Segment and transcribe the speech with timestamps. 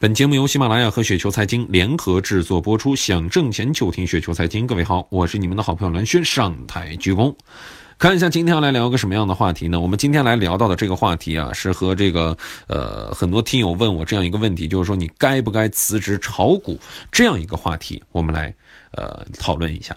[0.00, 2.96] 本节目由喜马拉雅和雪球财经联合制作播出。
[2.96, 4.66] 想挣钱就听雪球财经。
[4.66, 7.34] 各位好，我是你们的好朋友蓝轩，上台鞠躬。
[8.00, 9.78] 看一下今天要来聊个什么样的话题呢？
[9.78, 12.34] 我们今天来聊到的这个话题啊，是和这个
[12.66, 16.80] 呃很多听友问我这样一个问题，就是说你该不该辞职炒股
[17.12, 18.54] 这样一个话题，我们来
[18.92, 19.94] 呃讨论一下。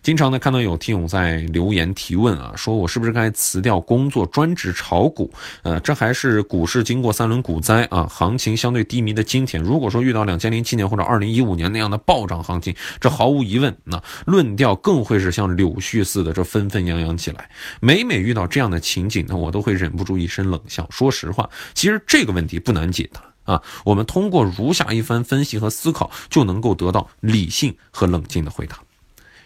[0.00, 5.32] 经常呢看到有听友在留言提问啊，说我是不是该辞掉工作专职炒股？
[5.62, 17.35] 呃，这还是股市经过三轮股灾啊，行情相对低迷的今天，如果说遇到两千零七年或者二零一五年那样的暴涨行情，这毫无疑问，那论调更会是像柳絮似的这纷纷扬扬起来。
[17.80, 20.86] 每每遇到这样的情景呢，我都会忍不住一声冷笑。
[20.90, 28.78] 说实话，其实这个问题不难解答啊，我们通过如下一番分析和思考，就能够得到理性和冷静的回答。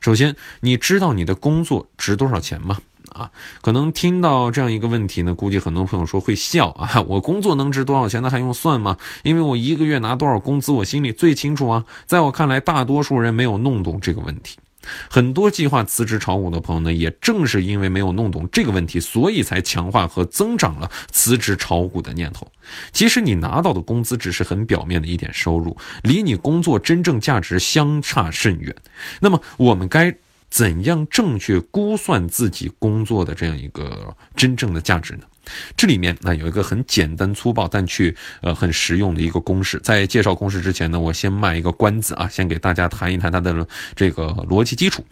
[0.00, 2.78] 首先，你知道你的工作值多少钱吗？
[3.12, 3.30] 啊，
[3.62, 7.02] 可能听到这样一个问题呢，估计很多朋友说会笑啊。
[7.08, 8.98] 我工作能值多少钱，那还用算吗？
[9.24, 11.84] 因为我一个月拿多少工资，我心里最清楚啊。
[12.06, 14.58] 在我看来，大多数人没有弄懂这个问题。
[15.10, 22.50] 很多计划辞职炒股的朋友呢，也正是因为没有弄懂这个问题，所以才强化和增长了辞职炒股的念头。
[22.92, 28.74] 其实你拿到的工资只是很表面的一点收入，离你工作真正价值相差甚远。
[29.20, 30.14] 那么我们该
[30.50, 35.20] 怎样正确估算自己工作的这样一个真正的价值呢？
[35.74, 39.78] 这里面呢有一个很简单粗暴，但却呃很实用的一个公式。
[39.78, 45.02] 在介绍公式之前呢，我先卖一个关子啊，先给大家谈一谈它的这个逻辑基础。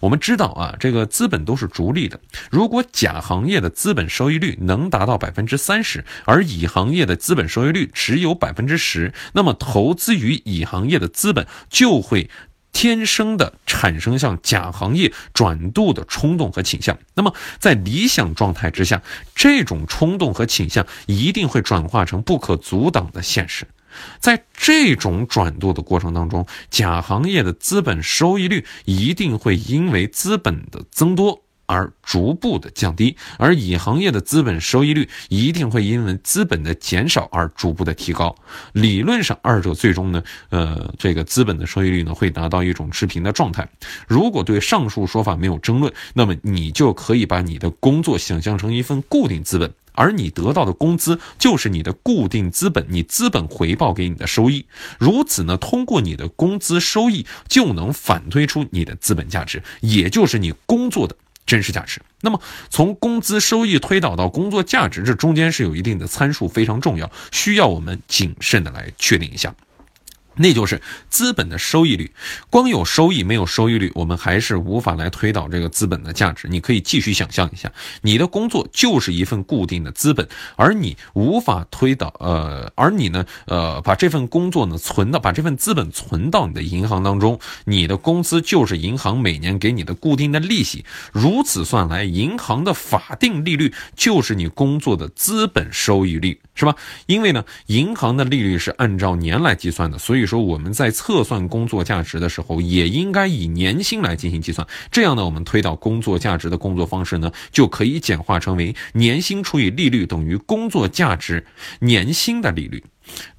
[0.00, 2.20] 我们知道啊，这个资本都是逐利的。
[2.50, 12.28] 如果甲行业的资本收益率能达到百分之三十，而乙行业的资本收益率只有百分之十，那么投资于乙行业的资本就会。
[12.76, 19.00] 天生的产生向假行业转度的冲动和倾向，那么在理想状态之下，
[19.34, 23.66] 这种冲动和倾向一定会转化成不可阻挡的现实。
[24.20, 31.45] 在这种转度的过程当中，假行业的资本收益率一定会因为资本的增多。
[31.66, 38.34] 而逐步的降低，而乙行业的资本收益率一定会因为资本的减少而逐步的提高。
[38.72, 43.68] 理论上，二者最终呢，呃，这个资本的收益率呢会达到一种持平的状态。
[44.06, 49.72] 如果对上述说法没有争论，那么你就可以把你的工作想象成一份固定资本。
[49.98, 54.66] 而你得到的工资就是你的固定资本，你资本回报给你的收益。
[54.98, 61.16] 如此呢，通过你的工资收益就能反推出你的资本价值，也就是你工作的。
[61.46, 62.02] 真实价值。
[62.20, 69.54] 那么，从工资收益推导到工作价值，这中间是有一定的参数，非常重要，需要我们谨慎的来确定一下。
[70.36, 72.12] 那就是资本的收益率，
[72.50, 76.46] 光有收益没有收益率，我们还是无法来推导这个资本的价值。
[76.46, 90.84] 你可以继续想象一下，你的工作就是一份固定的资本，而你无法推导，呃，而你呢，呃，把这份工作呢存到，把这份资本存到你的银行当中，你的工资就是银行每年给你的固定的利息。
[91.12, 96.76] 如此算来，银行的法定利率就是你工作的资本收益率，是吧？
[97.06, 100.25] 因为呢，银行的利率是按照年来计算的，所以。
[100.26, 104.66] 说我们在测算工作价值的时候，也应该以年薪来进行计算。
[104.90, 111.46] 这样呢，我们推导工作价值的工作方式呢，就可以简化成为年薪除以利率等于工作价值
[111.80, 112.82] 年薪的利率。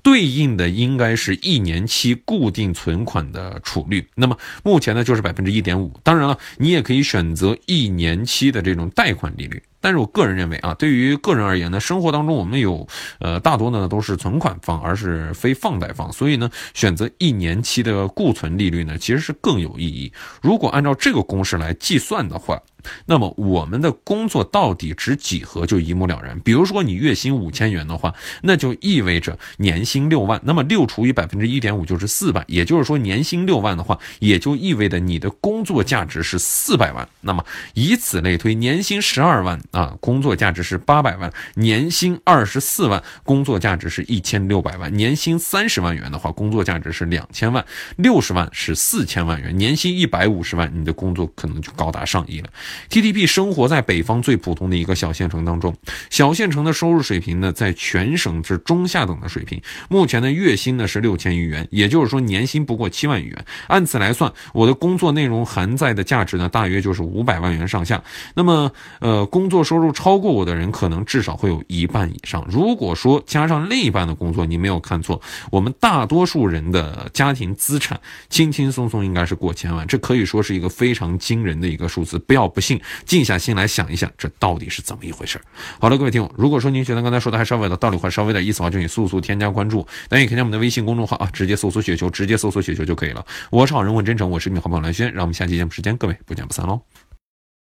[0.01, 5.91] 对应的应该是一年期固定存款的储率，那么目前呢就是百分之一点五。
[6.03, 9.61] 当然了，你也可以选择一年期的这种贷款利率。
[9.79, 12.88] 但是我个人认为啊，对于个人而言呢，生活当中我们有
[13.19, 20.11] 呃大多呢都是存款方，而是非放贷方，所以呢选择一年期的固存利率呢其实是更有意义。
[20.41, 22.61] 如果按照这个公式来计算的话。
[23.05, 26.39] 那么我们的工作到底值几何就一目了然。
[26.41, 30.39] 比如说你月薪五千元的话，那就意味着年薪六万。
[30.43, 37.07] 那么六除以百分之一点五就是四百，也就是说年薪六万的话，也就意味着你的工作价值是四百万。
[37.21, 37.43] 那么
[37.73, 47.63] 以此类推，年薪十二万啊，工作价值是八百万；年薪二十四万，工作价值是一千六百万；年薪三十万元的话，工作价值是两千万；
[47.97, 52.49] 六十万是四千万元；年薪一百五十万，你的工作可能就高达上亿了。
[52.90, 55.76] TTP 生活在北方最普通的一个小县城当中，
[56.09, 59.62] 小县城的收入水平呢，在全省是中下等的水平。
[59.90, 63.46] 目前的月薪呢是六千余元，也就是说年薪不过七万余元。
[63.68, 68.02] 按此来算，我的工作内容含在的价值呢，大约就是五百万元上下。
[68.35, 72.46] 那么，呃，工作收入超过我的人，可能至少会有一半以上。
[72.50, 75.22] 如果说加上另一半的工作，你没有看错，
[75.52, 82.18] 我们大多数人的家庭资产轻轻松松应该是过千万，这可以说是一个非常惊人的一个数字。
[82.20, 82.66] 不要不信。
[82.67, 85.40] 静，静下心来想一想，这到底是怎么一回事
[85.79, 89.87] 好了，各位听友，如果说您觉得刚才说的还稍微的道理，或稍微的意思的话，就请速速添加关注。
[90.09, 93.25] 那也可以加我们的微信公众号啊，直接搜索雪球，直接搜索雪球就可以了。
[93.49, 97.06] 我是好人问真诚，我是你好朋友蓝轩，让我们下期节目时间，各位不见不散喽。